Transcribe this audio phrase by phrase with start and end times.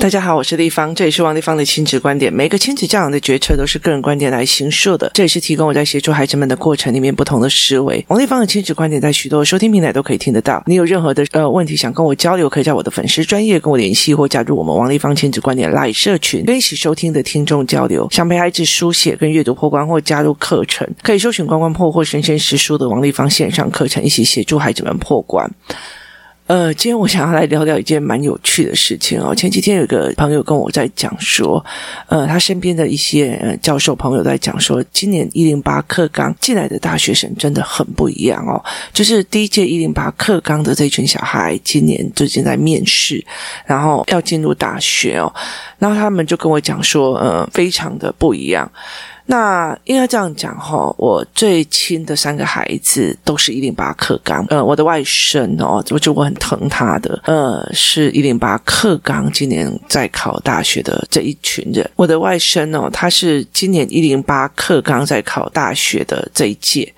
[0.00, 2.32] 大家好，我是丽芳，这里是王立芳的亲子观点。
[2.32, 8.02] 每个亲子教养的决策都是个人观点来形塑的，这也是提供我在协助孩子们的过程里面不同的思维。
[8.08, 10.62] 王立芳的亲子观点在许多收听平台都可以听得到。
[10.64, 18.08] 你有任何的呃问题想跟我交流，可以在我的粉丝专业跟我联系，或加入我们王立芳亲子观点 Live 社群，跟一起收听的听众交流。
[18.10, 25.50] 想陪孩子书写跟阅读破关，或加入课程，可以搜寻关关破或生鲜识书的王立芳线上课程，一起协助孩子们破关。
[26.50, 29.32] 呃，今天我想要来聊聊一件蛮有趣的事情哦。
[29.32, 31.64] 前几天有个朋友跟我在讲说，
[32.08, 38.60] 呃，他身边的一些教授朋友在讲说，今年一零八课纲进来的大学生真的很不一样哦。
[38.92, 43.24] 就是第一届一零八课纲的这群小孩，今年最近在面试，
[43.64, 45.32] 然后要进入大学哦。
[45.78, 48.68] 然后他们就跟我讲说，呃，非常的不一样。
[49.30, 54.44] 那应该这样讲哈，我最亲的三个孩子都是一零八克刚。
[54.48, 61.88] 呃，我的外甥哦，我就我很疼他的，呃，是一零八克刚今年在考大学的这一群人。
[61.94, 66.92] 我的外甥哦，他是今年一零八克刚在考大学的这一届。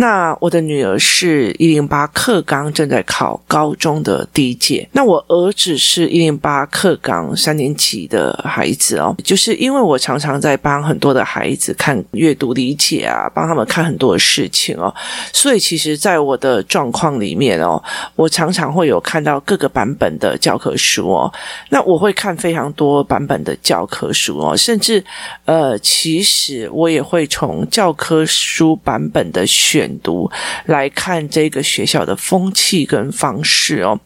[0.00, 14.90] 那我的女儿是一零八课纲正在考高中的第一届，那我儿子是一零八课纲三年级的孩子哦，就是因为我常常在帮很多的孩子看阅读理解啊，帮他们看很多的事情哦，
[15.34, 17.82] 所以其实，在我的状况里面哦，
[18.16, 21.30] 我常常会有看到各个版本的教科书哦，
[21.68, 25.04] 那我会看非常多版本的教科书哦，甚至
[25.44, 29.89] 呃，其实我也会从教科书版本的选。
[29.98, 30.30] 读
[30.66, 34.00] 来看这个学校的风气跟方式哦。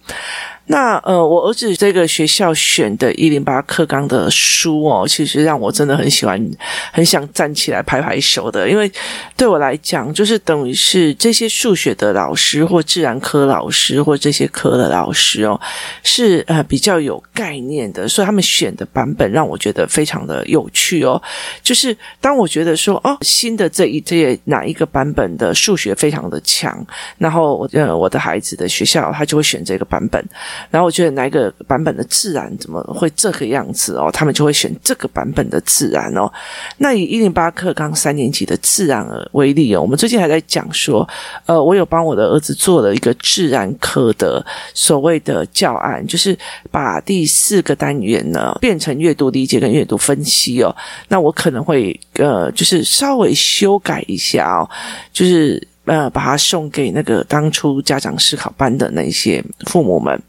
[0.67, 6.43] 那呃，我儿子这个学校选的一零八课纲的书哦，其实让我真的很喜欢，
[6.91, 8.67] 很想站起来拍拍手的。
[8.67, 8.91] 因为
[9.37, 15.61] 对我来讲，就是等于是这些数学的老师或自然科老师或这些科的老师哦，
[16.03, 21.21] 是呃比较有概念的，所以他们选的版本让我觉得非常的有趣哦。
[21.63, 26.75] 就是当我觉得说哦，新的这一届哪一个版本的数学非常的强，
[27.19, 30.25] 然后呃我的孩子的学校他就会选这个版本。
[30.71, 34.11] 然后我觉得哪一个版本的自然怎么会这个样子哦？
[34.13, 36.31] 他们就会选这个版本的自然哦。
[36.79, 41.09] 那以一零八课纲三年级的自然而为例哦，我们最近还在讲说，
[41.47, 46.37] 呃，我有帮我的儿子做了一个自然科的所谓的教案，就是
[46.71, 50.75] 把第四个单元呢变成阅读理解跟阅读分析哦。
[51.09, 54.69] 那我可能会呃，就是稍微修改一下哦，
[55.13, 55.67] 就是。
[55.85, 60.21] 呃，把它送给那个当初家长思考班的那些父母们，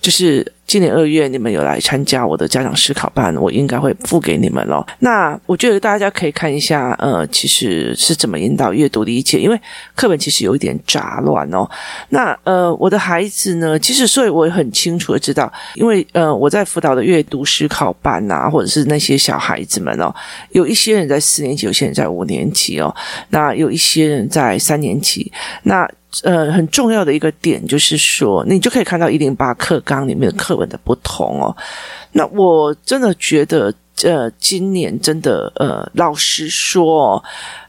[0.00, 0.53] 就是。
[0.66, 4.84] 今年二月，你们有来参加我的家长思考班，我应该会付给你们咯。
[4.98, 9.60] 那我觉得大家可以看一下，呃，其实是怎么引导阅读理解，因为
[9.94, 11.68] 课本其实有一点杂乱哦。
[12.08, 20.12] 那呃，我的孩子呢，其实所以我也很清楚的知道，因为呃，我在辅导的阅读思考班啊，或者是那些小孩子们哦，
[20.50, 22.94] 有一些人在四年级，有些人在五年级哦，
[23.28, 25.30] 那有一些人在三年级，
[25.62, 25.88] 那。
[26.22, 31.56] 呃，很重要的一个点就是说，你就可以看到一零八课纲里面的课文的不同哦。
[32.12, 37.24] 那我真的觉得，呃，今年真的，呃，老实说哦。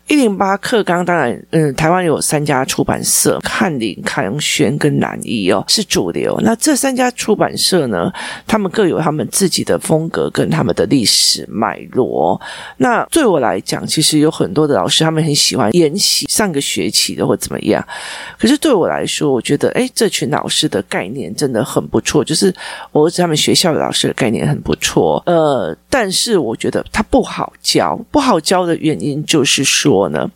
[0.08, 6.40] 一零八课纲当然，嗯，台湾有三家出版社，翰林、康轩跟南一哦，是主流。
[6.44, 8.12] 那这三家出版社呢，
[8.46, 12.40] 他们各有他们自己的风格跟他们的历史脉络。
[12.78, 17.84] 那对我来讲，其实有很多的老师，他们很喜欢沿袭上个学期的或怎么样。
[18.38, 22.54] 可是对我来说，我觉得，诶，这群老师的概念真的很不错，就是
[22.92, 25.24] 我儿子他们学校的老师的概念很不错。
[25.26, 29.95] 呃，但是我觉得他不好教，不好教的原因就是说。
[29.96, 30.30] 我呢，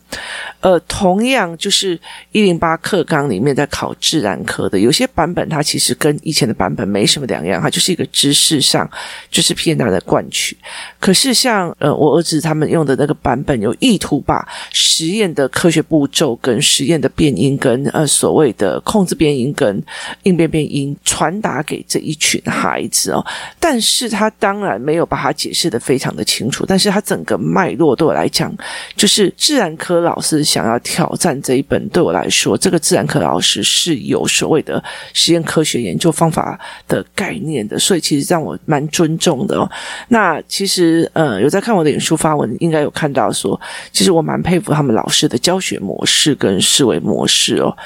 [0.60, 1.98] 呃，同样就是
[2.32, 8.88] 一零八课纲里面在考自然科的，有些版本它其实跟以前的版本没什么两样，它就是一个知识上
[9.30, 10.56] 就是偏大的灌取。
[10.98, 19.82] 可是像呃我儿子他们用的那个版本，有意图把实验的科学步骤跟实验的变因跟呃所谓的控制变因跟
[20.22, 23.24] 应变变因传达给这一群孩子哦，
[23.58, 28.54] 但是他当然没有把它解释得非常的清楚，但是他整个脉络对我来讲
[28.96, 29.32] 就是。
[29.50, 34.80] 自然科老师想要挑战这一本，对我来说，这个自然科老师是有所谓的
[35.12, 36.56] 实验科学研究方法
[36.86, 39.68] 的概念的，所以其实让我蛮尊重的哦。
[40.06, 43.60] 那其实呃，有在看我的演书发文，应该有看到说，
[43.90, 47.76] 其实我蛮佩服他们老师的教学模式跟思维模式哦。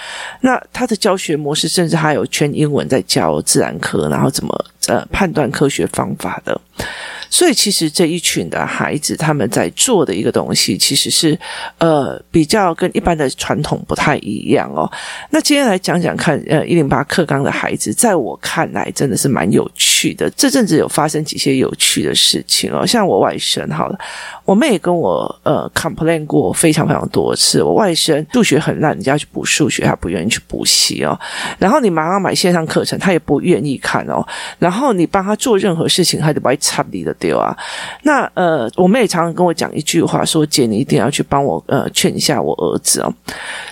[0.43, 6.61] 那他的教学模式，甚至还有全英文在教自然科，然后怎么呃判断科学方法的。
[7.31, 11.37] 所以，其实这一群的孩子他们在做的一个东西，其实是
[11.79, 14.91] 呃比较跟一般的传统不太一样哦。
[15.31, 20.31] 那今天来讲讲看，呃，一零八课纲的孩子，在我看来真的是蛮有趣的。
[20.37, 23.99] 这阵子有发生几些有趣的事情哦，像我外甥，好了，
[24.45, 31.19] 我妹也跟我呃 complain 过非常非常多次，我外甥数学很烂，你就要去补数学，他不愿意去补习哦。
[31.59, 34.25] 然后你马上买线上课程，他也不愿意看哦。
[34.59, 37.57] 然后你帮他做任何事情，他就把你插你的丢啊。
[38.03, 43.13] 那呃，我妹也常常跟我讲一句话，说姐，你一定要去帮我呃劝一下我儿子哦。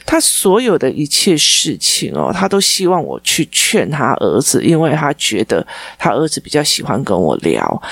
[0.04, 5.66] 他所有的一切事情哦，他都希望我去劝他儿子，因为他觉得
[5.98, 7.82] 他儿子比较喜欢跟我聊。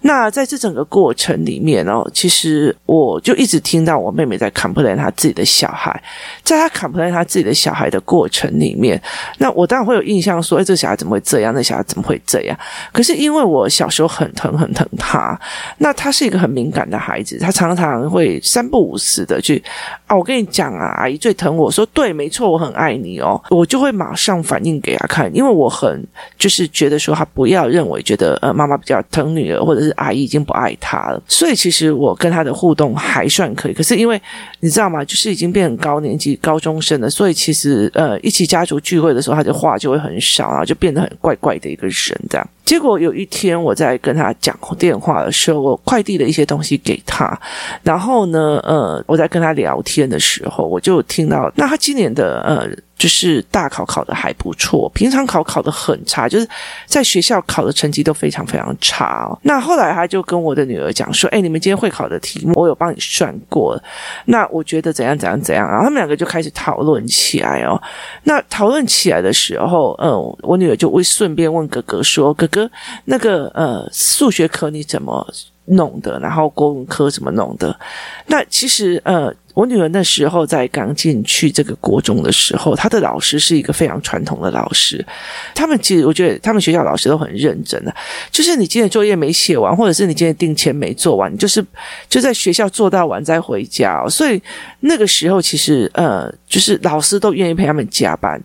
[0.00, 6.00] 那在这整个过程里面哦，其实我就一直听到我妹妹在 complain 她自己的小孩，
[6.44, 9.00] 在她 complain 她自己的小孩的过程里面，
[9.38, 11.52] 那我当然会有印象说，哎，这小孩怎么会这样？
[11.52, 12.56] 那小孩怎么会这样？
[12.92, 15.36] 可是因为我小时候很疼很疼他，
[15.78, 19.62] 那他是一个很敏感的孩子，他常常会三不五时的去
[20.08, 26.02] 啊，我跟你讲啊，阿姨最疼我，说对，没错，我很爱你哦，我就会马上反应给他看，因为我很
[26.36, 29.94] 就是觉得说他不要认为觉得呃妈妈比较疼女儿或者是。
[29.98, 33.72] 阿姨已经不爱他了，所以其实我跟他的互动还算可以。
[33.72, 34.20] 可是因为
[34.60, 35.04] 你知道吗？
[35.04, 42.48] 就是已经变成高年级高中生了，所以其实呃，一起家族聚会的时候，他的话就会很少，然后就变得很怪怪的一个人这样。
[42.64, 47.36] 结果有一天我在跟他讲电话的时候，我快递了一些东西给他，
[47.82, 52.68] 然后呢，呃，我在跟他聊天的时候，我就听到，那他今年的呃。
[52.98, 56.48] 就是大考考得还不错，平常考考得很差，就是
[56.84, 59.38] 在学校考的成绩都非常非常差哦。
[59.40, 63.80] 那后来他就跟我的女儿讲说：“哎，你们今天会考的题目，我有帮你算过。
[64.24, 67.80] 那我觉得怎样怎样怎样。”然后他们两个就开始讨论起来哦。
[68.24, 70.10] 那讨论起来的时候，嗯，
[70.42, 72.68] 我女儿就会顺便问哥哥说：“哥哥，
[73.04, 75.24] 那个呃，数学课你怎么
[75.68, 76.18] 弄的？
[76.20, 77.78] 然后国文科怎么弄的？”
[78.26, 79.34] 那其实呃。
[79.54, 85.04] 我女儿那时候在刚进去这个国中的时候，她的老师是一个非常传统的老师。
[85.52, 87.92] 他们其实我觉得他们学校老师都很认真的，
[88.30, 91.64] 就是你今天作业没写完，或者是你今天定前没做完，就是
[92.08, 94.06] 就在学校做到完再回家。
[94.08, 94.40] 所以
[94.78, 98.40] 那个时候其实呃，就是老师都愿意陪他们加班。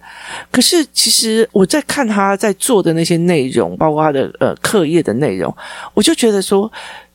[0.50, 5.56] 可是其实我在看他在做的那些内容，包括他的呃课业的内容，
[5.94, 6.72] 我就觉得说。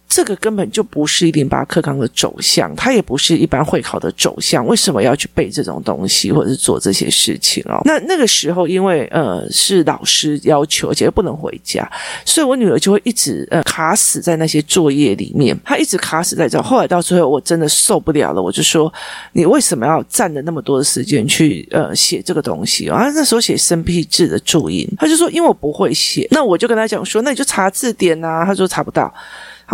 [0.09, 4.67] 这个根本就不是一零八课纲的走向，它也不是一般会考的走向。
[4.67, 7.81] 为什么要去背这种东西，或者是做这些事情哦？
[7.85, 11.89] 那那个时候，因为呃是老师要求，而且不能回家，
[12.25, 15.55] 所以我女儿就会一直呃卡死在那些作业里面。
[15.63, 16.61] 她一直卡死在这。
[16.63, 18.93] 后来到最后，我真的受不了了，我就说
[19.33, 29.13] ：“你为什么要占了那么多的时间去呃写这个东西啊？”那时候写生僻字的注音，他就说：“因为我不会写。”那我就跟他讲说：“那你就查字典啊。”他说：“查不到。”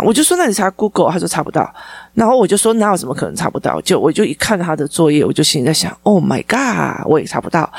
[0.03, 1.73] 我就说，那你查 Google，他说查不到。
[2.13, 3.79] 然后我就说，哪有什么可能查不到？
[3.81, 7.71] 就我就一看他的作业，我就心里在想，Oh my God，我也查不到。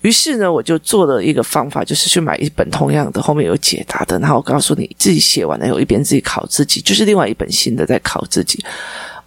[0.00, 4.18] 于是呢，我就做了一个方法，就是去买一本同样的，后面有解答的。
[4.18, 8.64] 然后我告诉你，自己写完了，有一边自己考自己，就是另外一本新的在考自己。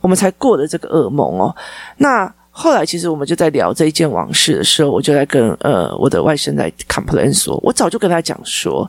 [0.02, 1.56] 我们才过了这个噩梦哦。
[1.98, 2.34] 那。
[2.56, 8.88] 后来，其实我们就在聊这一件往事的时候，我就在跟呃我的外甥在 complain 说，我早就跟他讲说，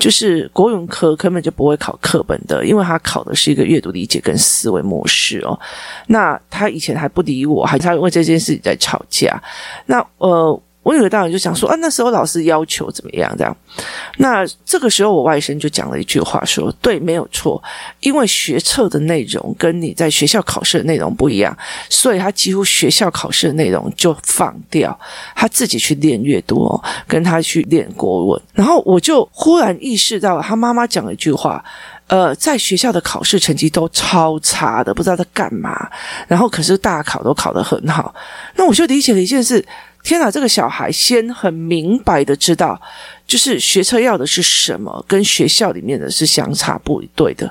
[0.00, 5.56] 就是国文科根本就不会考课本的，因为他考的是一个阅读理解跟思维模式哦。
[6.08, 9.40] 那他以前还不理我，还他为这件事情在吵架。
[9.86, 10.60] 那呃。
[10.84, 13.56] 我女儿当然就想说啊，那时候老师要求怎么样这样？
[14.18, 17.60] 那这个时候我外甥就讲了一句话说：“对，没有错，
[18.00, 21.56] 因为学测的内容跟你在学校考试的内容不一样，
[21.88, 24.96] 所以他几乎学校考试的内容就放掉，
[25.34, 28.42] 他自己去练阅读，跟他去练国文。
[28.52, 31.64] 然后我就忽然意识到，他妈妈讲了一句话：
[32.08, 35.88] 呃，在学校的考试成绩都超差的，不知道在干嘛。
[36.28, 38.14] 然后可是大考都考得很好。
[38.54, 39.64] 那我就理解了一件事。”
[40.04, 42.78] 天哪，这个小孩先很明白的知道，
[43.26, 47.50] 就是学车要的是什么，跟学校里面的是相差不一对的。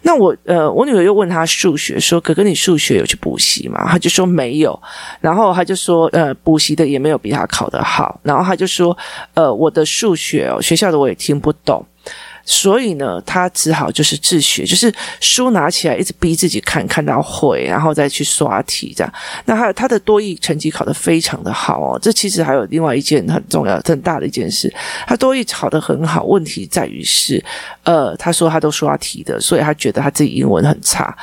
[0.00, 4.82] 那我呃，我女儿又问他数学，说：“哥哥，你数学有去补习吗？”他就说没有，
[5.20, 8.96] 然后他就说：“呃，补习的也没有比他考得好。”然后他就说
[9.34, 11.84] ：“呃，我的数学哦，学校的我也听不懂。”
[12.50, 19.12] 所以呢，他只好就是自学，就是书拿起来一直逼自己看，看到会，然后再去刷题这样。
[19.44, 21.98] 那他他的多益成绩考得非常的好哦。
[22.02, 24.72] 这其实还有另外一件很重要、很大的一件事，
[25.06, 26.24] 他多益考得很好。
[26.24, 27.40] 问题在于是，
[27.84, 31.16] 呃，他说他都刷题的，所以他觉得他自己英文很差。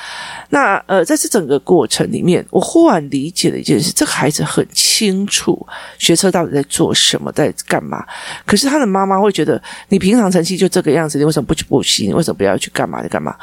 [0.50, 5.68] 那呃，在这整个过程里面，我忽然理解了一件事：这个孩子很清楚
[6.00, 8.02] 学车到底在做什么，在干嘛。
[8.46, 11.17] 可是他的妈妈会觉得，你平常成绩就这个样子。
[11.18, 12.08] 你为什么不去补习？
[12.08, 13.36] 你为什么不要去干嘛就干嘛？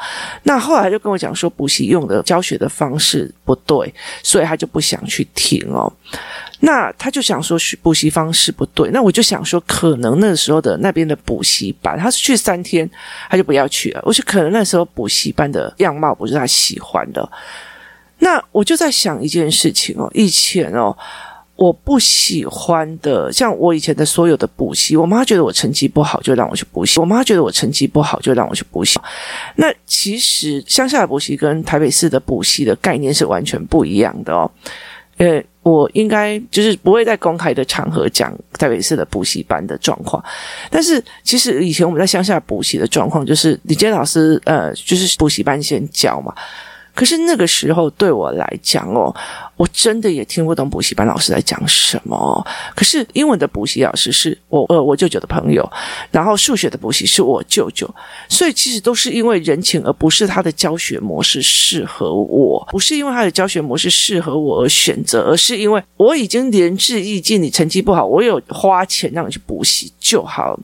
[0.43, 5.91] 那后来就跟我讲说，补习用的教学的方式不对，所以他就不想去听哦。
[6.61, 8.89] 那他就想说，补习方式不对。
[8.91, 12.89] 那我就想说，可能那时候的那边的补习班，他是去三天，
[13.29, 14.01] 他就不要去了。
[14.05, 17.29] 我就可能那时候补习班的样貌不是他喜欢的。
[18.19, 20.97] 那我就在想一件事情哦，以前哦。
[21.55, 26.99] 我不喜欢的，像我以前的所有的补习，我妈觉得我成绩不好，就让我去补习。
[26.99, 28.99] 我妈觉得我成绩不好，就让我去补习。
[29.55, 34.51] 那其实乡下的补习跟台北市的补习的概念是完全不一样的哦。
[35.17, 40.21] 呃，我应该就是不会在公开的场合讲台北市的补习班的状况。
[40.69, 46.33] 但是其实以前我们在乡下补习的状况，就是李杰老师呃，就是补习班先教嘛。
[46.95, 49.13] 可是那个时候对我来讲哦，
[49.57, 52.47] 我真的也听不懂补习班老师在讲什么。
[52.73, 55.69] 可是英文的补习老师是我呃我舅舅的朋友，
[56.09, 57.93] 然后数学的补习是我舅舅，
[58.29, 70.57] 所以其实都是因为人情，而不是他的教学模式适合我，不是因为他的教学模式适合我而选择，而是因为我已经仁至义尽，你成绩不好，我有花钱让你去补习就好。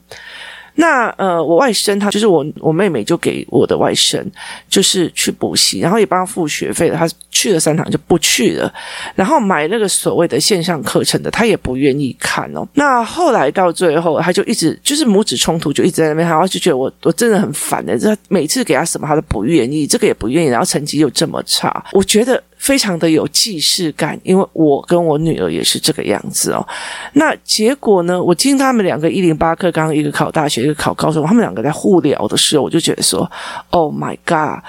[0.75, 4.23] 那呃，我外甥他就是我我妹妹就给我的外甥
[4.69, 6.97] 就是去补习，然后也帮他付学费了。
[6.97, 8.71] 他去了三堂就不去了，
[9.15, 12.67] 然后买那个所谓的线上课程的，他也不愿意看哦。
[12.73, 22.41] 那后来到最后，他就一直就是母子冲突，就一直在那边，然后就觉得我我真的很烦的，这每次给他什么他都不愿意，这个也不愿意，然后成绩又这么差，我觉得。
[22.61, 26.65] 非常的有既视感，因为我跟我女儿也是这个样子哦。
[27.13, 28.21] 那结果呢？
[28.21, 33.29] 我听他们两个一零八课刚，一个考大学，一个考高中，他们两个在互聊的时候，我就觉得说
[33.71, 34.63] ：“Oh my God！”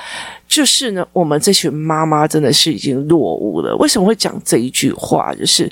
[0.48, 3.76] 就是呢，我们这群妈妈真的是已经落伍了。
[3.76, 5.34] 为什么会讲这一句话？
[5.34, 5.70] 就是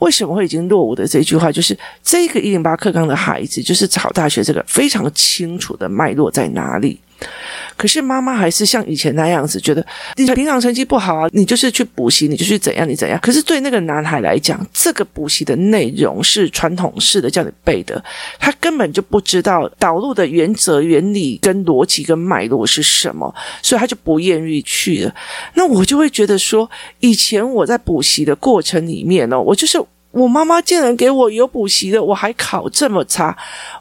[0.00, 1.50] 为什么会已经落伍的这一句话？
[1.50, 7.00] 就是这个一零八课纲的孩子，就是考大学这个非常清楚的脉络在哪里。
[7.76, 9.84] 可是妈妈还是像以前那样子，觉得
[10.16, 13.18] 你平常成绩不好啊，你就是去补习，你就去怎样，你怎样。
[13.22, 18.02] 可是对那个男孩来讲，这个补习的内容是传统式的叫你背的，
[18.38, 25.14] 他根本就不知道导入的原则、原理跟逻辑跟脉络是什么，所以他就不愿意去了。
[25.54, 29.82] 那我就会觉得说，以前我在补习的过程里面呢，我就是。
[30.12, 33.34] 我妈妈竟然给我有补习的，我还考这么差，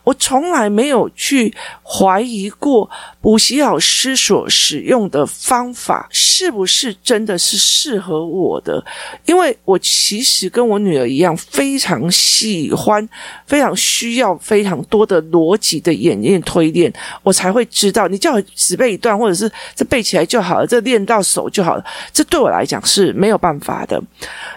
[0.03, 8.81] 我从来没有去怀疑过补习老师所使用的方法是不是真的是适合我的，
[9.25, 13.05] 因为我其实跟我女儿一样，非常喜欢，
[13.45, 16.91] 非常需要非常多的逻辑的演练推练，
[17.23, 18.07] 我才会知道。
[18.07, 21.83] 你叫只背一段，或者是这背起来就好了，这练到手就好了，
[22.13, 24.01] 这对我来讲是没有办法的，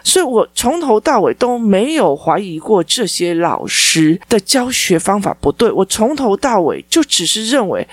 [0.04, 1.63] 所以我从头到尾都。
[1.64, 7.86] 没有怀疑过这些老师的教学方法不对，我从头到尾就只是认为。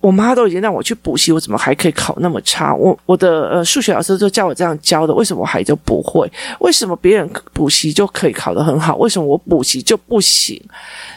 [0.00, 2.72] 我妈都已经让我去补习，我怎么还可以考那么差？
[2.72, 6.30] 我我的呃数学老师都叫我这样教的，为什么我还就不会？
[6.60, 8.94] 为什么别人补习就可以考得很好？
[8.96, 10.62] 为什么我补习就不行？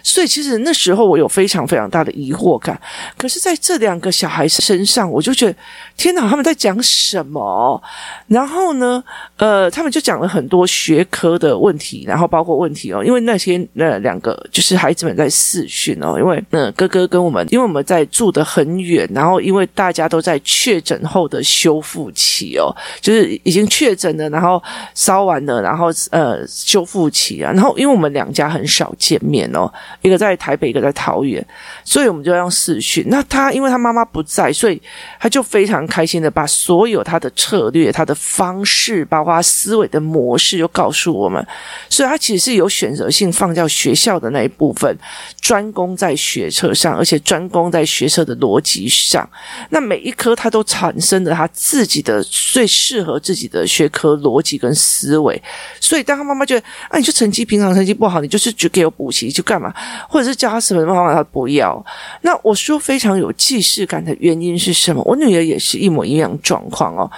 [0.01, 2.79] 所以其实那时候我有非常非常大的疑惑感。
[3.17, 5.55] 可是在这两个小孩身上，我就觉得
[5.95, 7.79] 天哪，他们在讲什么？
[8.25, 9.03] 然后呢，
[9.37, 18.70] 呃，他们就讲了很多学科的问题，然后包括问题哦，因为那些那两个就是孩子们在视讯哦，因为那哥哥跟我们，因为我们在住的很。
[18.71, 24.61] 很远，然后因为大家都在确诊后的修复期哦，就是已经确诊了，然后
[24.93, 31.45] 烧完了，然后呃修复期啊，然后因为我们两家很少见面哦，一个在台北，一个在桃园，
[31.83, 33.03] 所以我们就要用视讯。
[33.07, 34.81] 那他因为他妈妈不在，所以
[35.19, 41.45] 他就非常开心的把所有他的策略、他的方式，包括他思维的模式，就告诉我们。
[41.89, 44.95] 所以他其实是有选择性放掉学校的那一部分，
[45.41, 48.71] 专攻在学测上，而且专攻在学测的逻辑。
[48.71, 49.29] 级上，
[49.71, 55.43] 那每一科他都产生了他自己的最适合自己的学科逻辑跟思维，
[55.81, 59.73] 所以当他妈妈觉得啊，你就成绩平常成绩不好，你就是只给我补习就干嘛，
[60.07, 61.85] 或者是教他什么方法他不要。
[62.21, 65.03] 那我说非常有既视感的原因是什么？
[65.03, 67.11] 我女儿也是一模一样状况哦。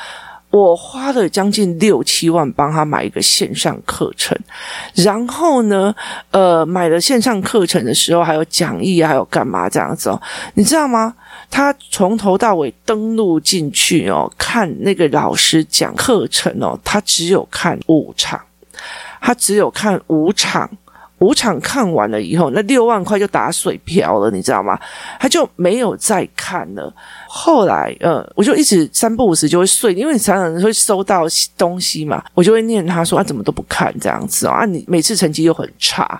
[0.50, 4.38] 我花了将近六七万帮他买一个线上课程，
[4.94, 5.94] 然后呢，
[6.30, 10.22] 呃，买了线上课程的时候还有讲义，还有干嘛这样子哦？
[10.54, 11.16] 你知道吗？
[11.54, 18.42] 他从头到尾登录进去哦，看那个老师讲课程哦，他只有看五场，
[19.22, 20.68] 他只有看五场。
[21.20, 24.78] 五场看完了以后，那六万块就打水漂了，你知道吗？
[25.20, 26.94] 他就没有再看了。
[27.28, 31.22] 后来，呃，我就一直三不五时就会睡，因为常常会收到
[31.58, 34.66] 东西嘛，我就会念他说啊，怎么都不看这样子啊？
[34.66, 36.20] 你每次成绩又很差，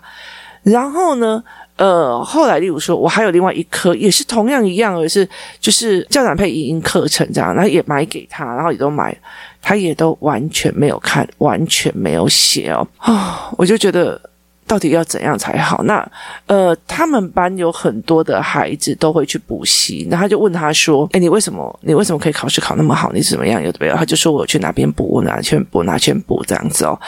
[0.62, 1.44] 然后呢？
[1.78, 5.28] 呃，后来例如说，我还有另外一科，也是同样一样，而是
[5.60, 9.16] 就是教长配影音课程这样，然后也买给他，然后也都买，
[9.62, 14.20] 他也都完全没有看，完全没有写哦，啊，我就觉得。
[14.66, 15.84] 到底要怎样才好？
[15.84, 16.06] 那
[16.48, 23.12] 呃，他们班有很多的孩子都会去补习，那他就问他说：“诶，你为什么你为什么可以考试考那么好？
[23.12, 23.62] 你怎么样？
[23.62, 27.00] 有没有？”他就说：“我去哪边补，我哪边补，哪边补这样子哦。”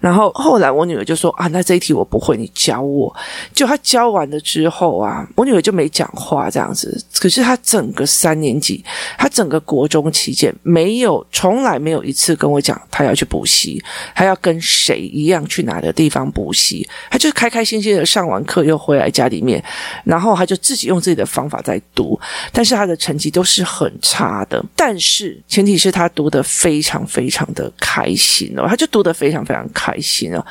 [0.00, 3.14] 然后后来我女儿就说：“啊，那这一题我不会，你教我。”
[3.54, 7.02] 就他教完了之后啊，我女儿就没讲话这样子。
[7.18, 8.84] 可是他整个三年级，
[9.16, 13.82] 他整个国中期间没有，从来没有一次跟我讲他要去补习，
[14.14, 16.86] 他要跟谁一样去哪个地方补习。
[17.10, 19.62] 他就开开心心的上完课，又回来家里面，
[20.04, 22.18] 然后他就自己用自己的方法在读，
[22.52, 24.64] 但是他的成绩都是很差的。
[24.76, 30.44] 但是前提是他读得非常非常的开心哦，他就读得非常非常开心哦。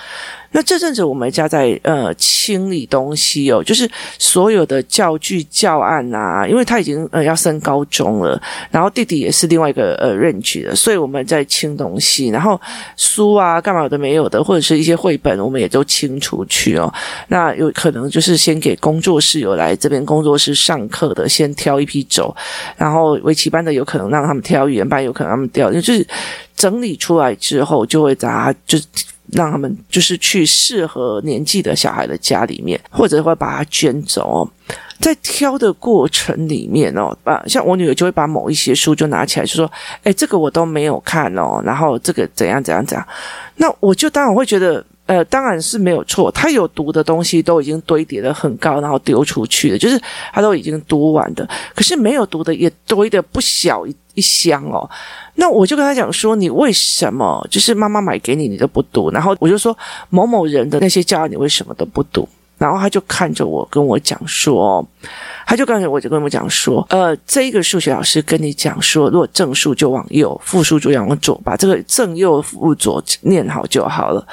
[0.53, 8.41] 那这阵子我们家在呃清理东西哦，就是所有的教具教案啊，因为他已经呃要升高中了，
[8.71, 12.59] 然后弟弟也是另外一个呃认知的，所以我们在清东西，然后
[12.95, 16.93] 书啊干嘛有的没有的，或者是一些绘本，我们也都清出去哦。
[17.27, 22.35] 那有可能就是先给工作室有来这边工作室上课的，先挑一批走，
[22.77, 26.07] 然后围棋班的有可能让他们挑，语言班有可能他们挑，就是
[26.55, 28.77] 整理出来之后就会把它就。
[29.31, 34.49] 让他们就是去适合年纪的小孩的家里面，或者会把它捐走哦。
[34.99, 39.69] 在挑的过程里面哦，把像我女儿就会把某一些书就拿起来，就说
[40.03, 43.05] ：“哎，这个我都没有看哦。”然后这个怎样怎样怎样。
[43.57, 46.31] 那我就当然会觉得，呃，当然是没有错。
[46.31, 51.47] 他有读的东西都已经堆叠得很高，然后丢出去了，就是他都已经读完的。
[51.75, 54.89] 可是没有读的也堆得不小一一箱哦。
[55.35, 59.11] 那我就跟他讲说，你为什么就是妈妈买给你，你都不读？
[59.11, 59.77] 然后我就说
[60.09, 62.27] 某某人的那些教案，你为什么都不读？
[62.59, 64.85] 然后他就看着我跟我讲说，
[65.45, 74.25] 他就刚才我就跟我讲说，呃，这一个数学老师跟你讲说，如果正数就往右，负数就往左，把这个正右负左念好就好了。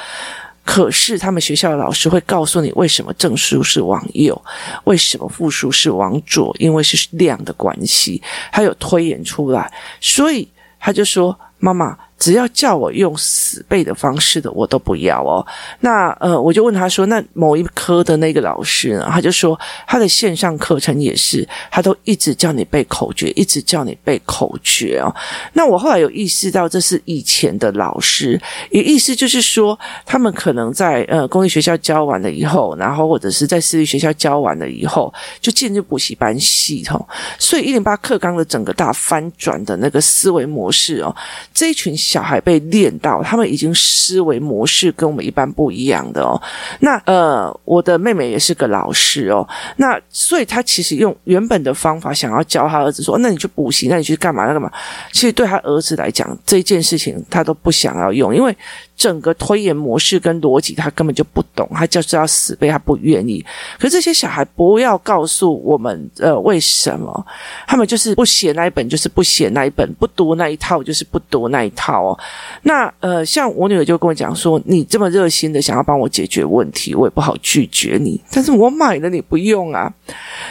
[0.65, 4.41] 可是他们学校的老师会告诉你，为什么正数是往右，
[4.85, 6.55] 为什么负数是往左？
[6.59, 10.49] 因为是量的关系，他有推演出来，所以。
[10.83, 15.45] 他就说：“妈妈。”只要叫我用死背的方式的，我都不要哦。
[15.81, 25.09] 那呃，我就问他说：“那某一科的那个老师呢？”他就说：“他的线上课程也是，他都一直叫你背口诀，一直叫你背口诀哦。”
[25.55, 28.39] 那我后来有意识到，这是以前的老师，
[28.71, 37.03] 也意思就是说，他们可能在呃公立学校教完了以后，然后或者是在私立学校教完了以后，就进入补习班系统，
[37.39, 41.17] 所以一零八课纲的整个大翻转的那个思维模式哦，
[41.55, 41.97] 这一群。
[42.11, 46.35] 小孩被练到，他们已经思维模式跟我们一般不一样的哦。
[46.81, 49.49] 那呃，我的妹妹也是个老师哦。
[49.77, 54.45] 那所以她其实用原本的方法想要教她儿子说：“那你去补习，那你去干嘛？
[54.45, 54.69] 那干嘛？”
[55.15, 58.57] 其实对他儿子来讲，这件事情他都不想要用，因为。
[59.01, 63.43] 整个推演模式跟逻辑，他根本就不懂，他就是要死背，他不愿意。
[63.79, 67.27] 可这些小孩不要告诉我们，呃，为什么
[67.67, 72.19] 他们就是不写那一本，就是不写那一本，不读那一套，就是不读那一套哦。
[72.65, 78.21] 那呃，像我女儿就跟我讲说，你这么热心的想要帮我解决问题，我也不好拒绝你。
[78.31, 79.91] 但是我买了你不用啊。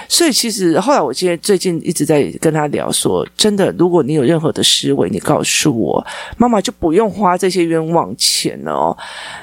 [0.08, 6.04] 所以其实后来，我今天最近一直在跟他聊说，真的，如果你有任何的思维，你告诉我，
[6.36, 8.39] 妈妈就不用花这些冤枉钱。
[8.40, 8.98] 钱了哦，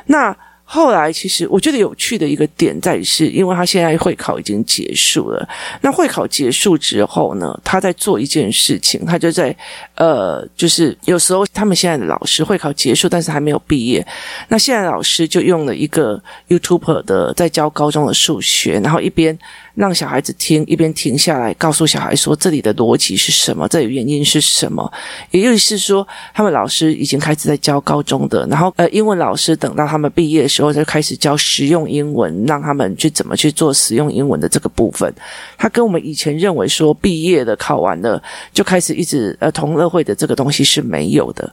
[0.06, 0.34] 那
[0.68, 5.48] 后来其实我觉得有趣的一个点在于，是因为他现在会考已经结束了。
[5.80, 9.54] 那会考结束之后呢，他在做一件事情，他就在
[9.94, 14.04] 呃，就是有时候他们现在的老师会考结束，但是还没有毕业。
[14.48, 19.38] 那现在老师就用了一个 YouTuber 的在教高中的数学，然后一边。
[19.76, 24.90] 让小孩子听，一边停下来，告诉小孩说这里的逻辑是什么，这里原因是什么。
[25.30, 35.12] 也就是说，他们老师已经开始在教高中的，然后呃，英文老师等到他们毕业的时候，就开始教实用英文，让他们去怎么去做实用英文的这个部分。
[35.58, 38.22] 他跟我们以前认为说毕业的考完了
[38.54, 41.52] 就开始一直呃同乐会的这个东西是没有的。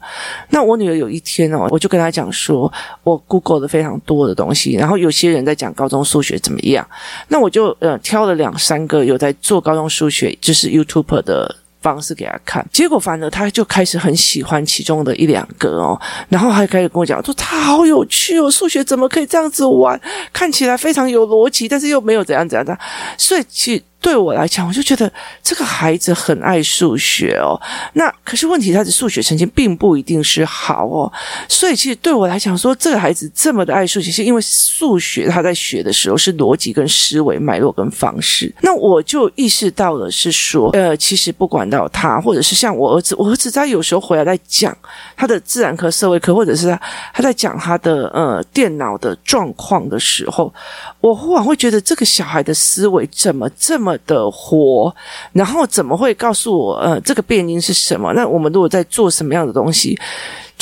[0.50, 2.72] 那我女儿有一天哦，我就跟她讲说，
[3.04, 6.88] 我 Google 了非常多的东西，然后有些人在讲高中数学怎么样，
[7.28, 8.00] 那我就呃。
[8.14, 16.00] 挑了两三个有在做高中数学，就是 YouTube 的方式给他看，结果反而他就开始很喜欢其中的一两个哦，
[16.30, 20.00] 然后还开始跟我讲说他好有趣哦，数学怎么可以这样子玩？
[20.32, 22.78] 看起来非常有逻辑，但是又没有怎样怎样的，
[23.18, 23.84] 所以其。
[24.04, 25.10] 对我来讲，我就觉得
[25.42, 27.56] 这个孩子很爱数学哦。
[27.94, 31.12] 那可是问题，他的数学成绩并不一定是好哦。
[31.48, 38.54] 所以其实对我来讲，说这个孩子这么的爱数学，是因为数学他在学的时候是逻辑跟思维脉络跟方式。
[38.60, 44.78] 那我就意识到了是说，呃，其实不管到他，或者是像我儿子，我儿子他有时候回来在讲
[45.16, 46.82] 他的自然科、社会科，或者是他
[47.14, 50.54] 他在讲他的呃电脑的状况的时候，
[51.00, 54.94] 我忽然会觉得这个小孩的思维怎么这么的活，
[55.32, 58.14] 然后怎么会告诉我，呃，这个变音是什么？
[58.14, 59.98] 那我们如果在做什么样的东西？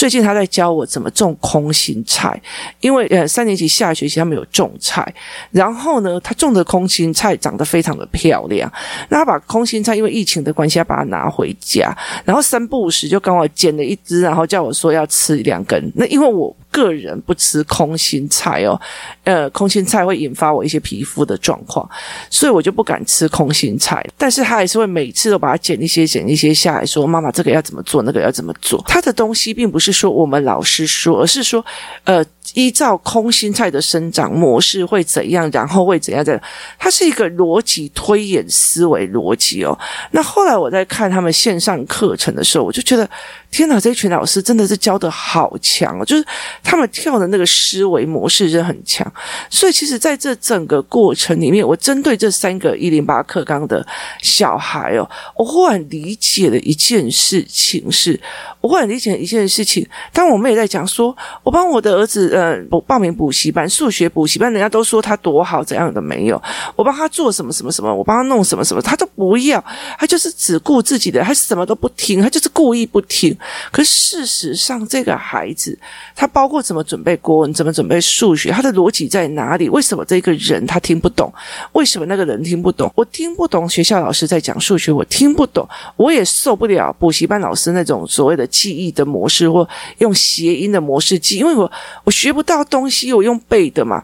[0.02, 2.42] 最近他在教我怎么种空心菜，
[2.80, 5.14] 因为呃三年级下学期他们有种菜，
[5.52, 8.68] 然后呢，他种的空心菜长得非常的漂亮。
[9.10, 15.92] 那他把空心菜因为疫情的关系，他把它拿回家，然后三不五时就刚好捡了一只，然后叫我说要吃两根。
[15.96, 16.56] 那因为我。
[16.74, 18.80] 个人不吃空心菜哦，
[19.26, 21.86] 呃，空心菜会引发我一些皮肤的状况，
[22.30, 24.02] 所以我就不敢吃空心菜。
[24.18, 28.02] 但是他还是会每次都把它剪一些、剪一些下来说：“妈妈，这个要怎么做？
[28.04, 31.66] 那个要怎么做？”他的东西并不是说我们老师说，而是说，
[32.06, 32.26] 呃。
[32.54, 36.24] 依照空心菜的生长模式会怎样，然后会怎样？
[36.26, 36.42] 的？
[36.78, 39.78] 它是一个逻辑推演思维逻辑哦。
[40.12, 43.10] 那后来我在看他们线上课程的时候，我就觉得
[43.52, 46.04] 天哪，这群老师真的是教得好强哦！
[46.04, 46.26] 就是
[46.64, 49.10] 他们跳的那个思维模式是很强。
[49.50, 53.86] 所以其实在这整个过程里面，我针对这三个一零八课纲的
[54.22, 58.20] 小孩哦，我忽然理解了一件事情是，
[58.60, 59.88] 我忽然理解一件事情。
[60.12, 62.31] 当我们也在讲说，我帮我的儿子。
[62.32, 66.42] 呃，报名补习班，数学补习班，人家都说他多好，怎样的没有？
[66.76, 69.64] 我帮他做什么什么什么，我帮他弄什么什么，他都不要，
[70.00, 73.38] 他就是只顾自己的，他什么都不听，他就是故意不听。
[73.72, 75.78] 可事实上，这个孩子，
[76.16, 79.68] 他包括怎么准备国文，怎么准备数学，他的逻辑在哪里？
[79.70, 81.32] 为什么这个人他听不懂？
[81.74, 82.92] 为什么那个人听不懂？
[82.96, 85.68] 我听不懂学校老师在讲数学，我听不懂，
[85.98, 89.68] 我也受不了补习班老师那种所谓的记忆的模式或
[89.98, 91.72] 用谐音的模式记，因为我
[92.04, 92.32] 我学。
[92.32, 94.02] 不到东西，我用背的嘛。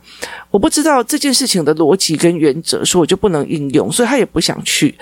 [0.51, 4.93] 我不知道这件事情的逻辑跟原则，所以我就不能应用，所以他也不想去。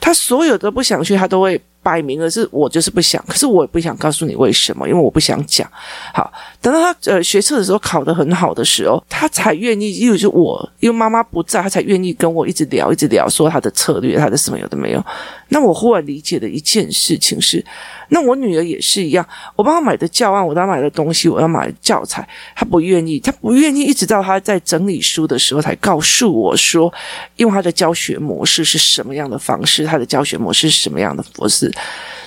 [0.00, 3.24] 他所有的不想去，他都会摆明了是我就是不想。
[3.28, 5.70] 可是我也不想告诉你为什么，因为我不想讲。
[6.12, 15.04] 好，等到他呃学测的时候考得很好的时候，他才愿意，因为就我因为妈妈不在，他才愿意跟我一直聊，一直聊，说他的策略，他的什么有的没有。
[15.50, 17.64] 那我忽然理解的一件事情是。
[18.08, 26.92] 那我女儿也是一样，我帮她买的教案，我帮她买的东西，我要买的教材，她不愿意，她不愿意，一直到她在整理书的时候才告诉我说，
[27.36, 31.72] 因为她的教学模式是什么样的方式，她的教学模式是什么样的模式。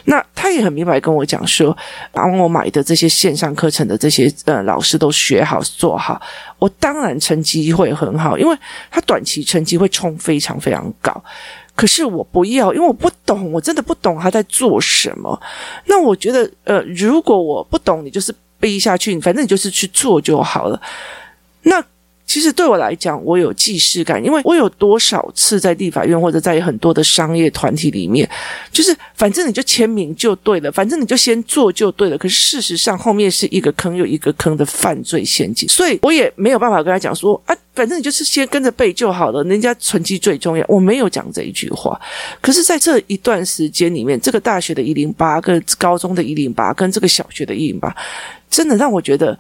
[0.06, 1.76] 那他也很明白跟我讲说，
[2.14, 6.22] 帮我买的这些线上课程的这些呃老师都学好做好，
[6.60, 8.58] 我当然成绩会很好，因为
[8.90, 11.24] 他短期成绩会冲非常非常高。
[11.76, 15.38] 可是我不要，因为我不懂，我真的不懂他在做什么。
[15.86, 20.82] 那我觉得，呃，如果我不懂，你就是背下去，反正你就是去做就好了。
[21.64, 21.84] 那。
[22.28, 28.30] 其实对我来讲，我有既视感，因为我有多少次在立法院或者在很多的商业团体里面，
[28.70, 32.18] 就是反正你就签名就对了，反正你就先做就对了。
[32.18, 40.66] 可是事实上后面是一个坑又一个坑的犯罪陷阱，所以我也没有办法跟他讲说啊，反正你就是先跟着背就好了，人家成绩最重要。
[40.68, 41.98] 我没有讲这一句话。
[42.42, 47.96] 可是在这一段时间里面，这个大学的一零八跟高中的一零八跟这个小学的一零八，
[48.50, 49.40] 真的让我觉得。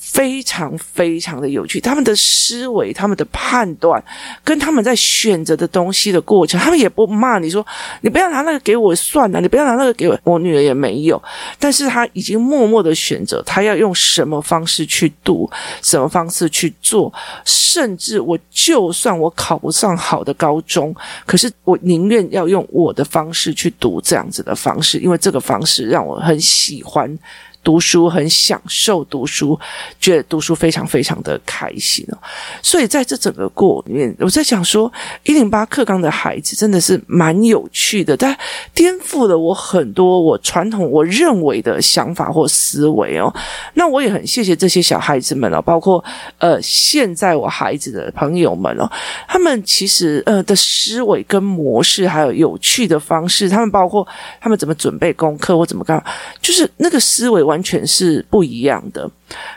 [0.00, 4.02] 非常非常的有趣，他们的思维、他们的判断，
[4.42, 7.64] 跟他们在选择的东西的过程，他们也不骂你说，
[8.00, 10.18] 你不要拿那个给我算了，你不要拿那个给我。
[10.24, 11.22] 我女儿也没有，
[11.60, 15.48] 但是她已经默默的选择，她要用什么方式去读，
[15.82, 17.12] 什么方式去做，
[17.44, 20.94] 甚至我就算我考不上好的高中，
[21.26, 27.18] 可是我宁愿要用我的方式去读这样子的方式，因为这个方式让我很喜欢。
[27.62, 29.58] 读书很享受读书，
[30.00, 32.16] 觉得读书非常非常的开心哦。
[32.62, 34.90] 所以在这整个过里面，我在想说，
[35.24, 38.34] 一零八课纲的孩子真的是蛮有趣的，但
[38.74, 43.30] 颠覆了我很多我传统我认为的想法或思维哦。
[43.74, 46.02] 那我也很谢谢这些小孩子们哦，包括
[46.38, 48.90] 呃现在我孩子的朋友们哦，
[49.28, 54.06] 他们其实呃的思维跟模式还有有趣的方式，他们包括
[54.40, 56.02] 他们怎么准备功课或怎么干，
[56.40, 57.49] 就是那个思维。
[57.50, 59.10] 完全是不一样的，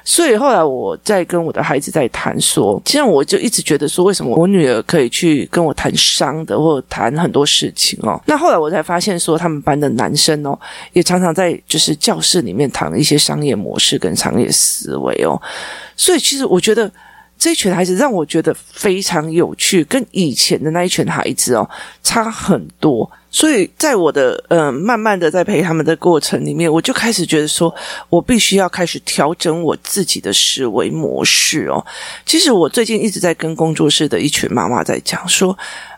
[0.03, 8.19] 所以后来我在跟我的孩子在谈说，其实我就一直觉得说，为什么我女儿可以去跟我谈商的，或者谈很多事情哦？
[8.25, 10.57] 那后来我才发现说，他们班的男生哦，
[10.93, 15.39] 也常常在就是教室里面谈一些商业模式跟商业思维哦。
[15.95, 16.91] 所以其实我觉得。
[17.43, 21.69] 这群孩子让我觉得非常有趣，跟以前的那一群孩子哦
[22.01, 23.11] 差很多。
[23.29, 27.75] 所以在我的嗯、呃、慢慢的在陪他们的过程里面，我就开始觉得说，
[28.07, 31.85] 我必须要开始调整我自己的思维模式哦。
[32.25, 35.57] 其实我最近一直在跟工作室的一群妈妈在讲说，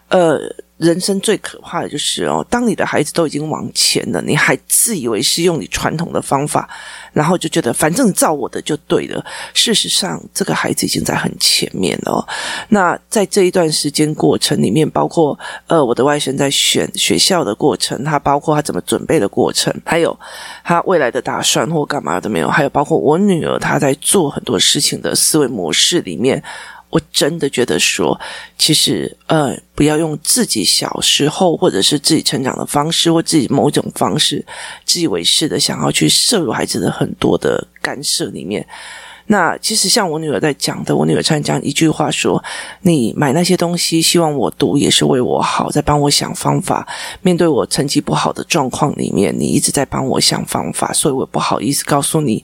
[0.09, 0.39] 呃。
[0.77, 6.69] 人生最可怕的就是哦，当你的孩子都已经往前了，你还自以为是用你传统的方法，
[7.13, 9.25] 然后就觉得反正照我的就对了。
[9.53, 12.27] 事实上，这个孩子已经在很前面了哦。
[12.67, 20.19] 那在这一段时间过程里面，包括呃我的外甥在选学校的过程，他包括他怎么准备的过程，还有
[20.61, 26.43] 他未来的打算或干嘛都没有，还有包括我女儿她在做很多事情的思维模式里面。
[26.95, 28.17] 我真的觉得说，
[28.57, 34.45] 其实呃，不要用自己小时候或者是自己成长的方式，或自己某种方式
[34.85, 38.65] 自以为是的想要去摄入孩子的很多的干涉里面。
[39.27, 42.41] 那其实像我女儿在讲的，我女儿常讲一句话说
[42.81, 46.87] ：“你买那些东西，希望我读也是为我好，在帮我想方法。
[47.21, 52.41] 面对我成绩不好的状况里面，你一直在帮我想方法，所以我不好意思告诉你，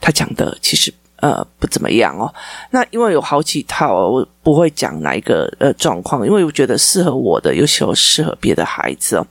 [0.00, 2.34] 她讲的其实。”呃，不怎么样哦。
[2.70, 9.26] 那因为有好几套，我不会讲哪一个呃状况，因为我觉得适合我的，有时候适合别的孩子哦。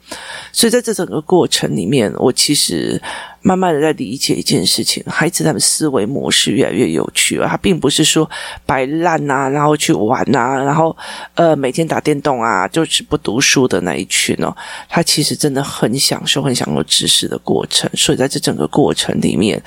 [0.52, 3.02] 所以在这整个过程里面，我其实。
[3.44, 7.48] 慢慢的在理解一件事情，孩子他们思维模式越来越有趣了。
[7.48, 8.30] 他并不是说
[8.68, 10.96] 摆烂啊，然后去玩啊，然后
[11.34, 14.56] 呃每天打电动啊，就是不读书的那一群哦。
[14.88, 17.90] 他其实真的很享受，很享受知识的过程。
[17.96, 19.60] 所以在这整个过程里面，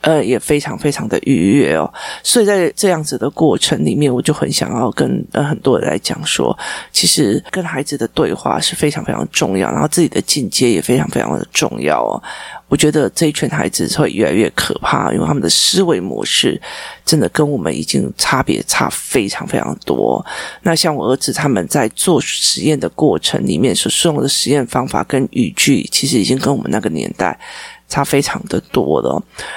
[0.00, 1.92] 呃也非常非常的愉悦哦。
[2.22, 6.56] 所以在这样子的过程里面，我就很想要跟呃很多人来讲说，
[6.92, 12.22] 其实跟孩子的对话是非常非常重要，然后自己的进阶也非常非常的重要哦。
[12.68, 16.60] 我觉得这一群孩子会越来越可怕，因为他们的思维模式
[17.04, 20.24] 真的跟我们已经差别差非常非常多。
[20.62, 27.38] 那像我儿子他们在做实验的过程里面所使用的实验方法跟语句，其实已经跟我们那个年代。
[27.88, 29.08] 差非常的多的，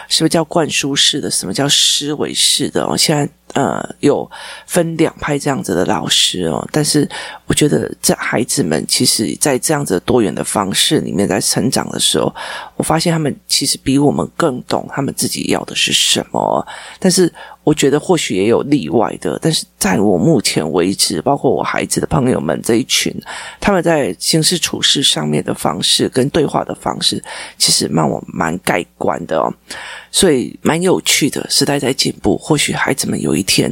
[0.07, 1.29] 什么叫灌输式的？
[1.29, 2.81] 什么叫思维式的？
[2.85, 4.29] 哦，现在呃有
[4.65, 7.07] 分两派这样子的老师哦，但是
[7.45, 12.33] 我觉得这孩子们其实，在这样子多元的方式里面在成长的时候，
[12.75, 16.65] 我发现他们其实比我们更懂他们自己要的是什么，
[16.99, 17.31] 但是。
[17.63, 23.13] 我觉得或许也有例外的，但是在我目前为止，包括我孩子的朋友们这一群，
[23.59, 27.23] 他们在行事处事上面的方式跟对话的方式，
[27.59, 29.53] 其实让我蛮盖观的哦，
[30.11, 31.47] 所以蛮有趣的。
[31.49, 33.71] 时代在进步，或许孩子们有一天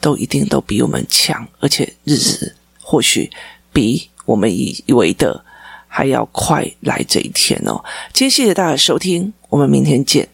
[0.00, 3.30] 都一定都比我们强，而且日子或许
[3.72, 5.44] 比我们以为的
[5.86, 7.84] 还要快来这一天哦。
[8.12, 10.28] 今天谢谢大家收听，我们明天见。